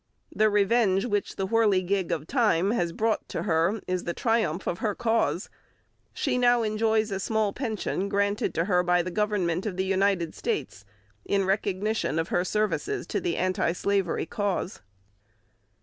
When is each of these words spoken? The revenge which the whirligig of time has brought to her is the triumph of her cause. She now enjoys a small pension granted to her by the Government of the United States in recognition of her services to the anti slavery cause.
The 0.35 0.49
revenge 0.49 1.05
which 1.05 1.35
the 1.35 1.45
whirligig 1.45 2.09
of 2.11 2.25
time 2.25 2.71
has 2.71 2.91
brought 2.91 3.29
to 3.29 3.43
her 3.43 3.81
is 3.85 4.03
the 4.03 4.15
triumph 4.15 4.65
of 4.65 4.79
her 4.79 4.95
cause. 4.95 5.47
She 6.11 6.39
now 6.39 6.63
enjoys 6.63 7.11
a 7.11 7.19
small 7.19 7.53
pension 7.53 8.09
granted 8.09 8.55
to 8.55 8.65
her 8.65 8.81
by 8.81 9.03
the 9.03 9.11
Government 9.11 9.67
of 9.67 9.77
the 9.77 9.85
United 9.85 10.33
States 10.33 10.85
in 11.23 11.45
recognition 11.45 12.17
of 12.17 12.29
her 12.29 12.43
services 12.43 13.05
to 13.05 13.21
the 13.21 13.37
anti 13.37 13.73
slavery 13.73 14.25
cause. 14.25 14.81